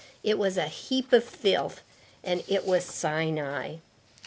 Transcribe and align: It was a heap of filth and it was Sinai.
It 0.23 0.39
was 0.39 0.57
a 0.57 0.65
heap 0.65 1.13
of 1.13 1.23
filth 1.23 1.83
and 2.23 2.43
it 2.47 2.65
was 2.65 2.83
Sinai. 2.85 3.75